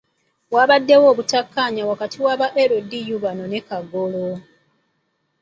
Wabaddewo 0.53 1.05
obutakkanya 1.13 1.83
wakati 1.91 2.17
waba 2.25 2.47
LDU 2.71 3.17
bano 3.23 3.43
ne 3.47 3.61
Kagolo. 3.67 4.27